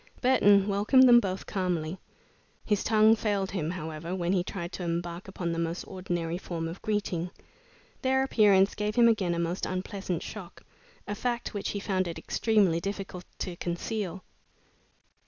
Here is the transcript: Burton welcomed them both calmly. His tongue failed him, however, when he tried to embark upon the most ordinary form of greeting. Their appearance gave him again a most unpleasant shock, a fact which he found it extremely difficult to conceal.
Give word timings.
Burton 0.19 0.67
welcomed 0.67 1.07
them 1.07 1.19
both 1.19 1.45
calmly. 1.45 1.99
His 2.65 2.83
tongue 2.83 3.15
failed 3.15 3.51
him, 3.51 3.69
however, 3.69 4.15
when 4.15 4.33
he 4.33 4.43
tried 4.43 4.71
to 4.71 4.83
embark 4.83 5.27
upon 5.27 5.51
the 5.51 5.59
most 5.59 5.83
ordinary 5.83 6.39
form 6.39 6.67
of 6.67 6.81
greeting. 6.81 7.29
Their 8.01 8.23
appearance 8.23 8.73
gave 8.73 8.95
him 8.95 9.07
again 9.07 9.35
a 9.35 9.39
most 9.39 9.67
unpleasant 9.67 10.23
shock, 10.23 10.63
a 11.07 11.13
fact 11.13 11.53
which 11.53 11.69
he 11.69 11.79
found 11.79 12.07
it 12.07 12.17
extremely 12.17 12.79
difficult 12.79 13.25
to 13.37 13.55
conceal. 13.57 14.23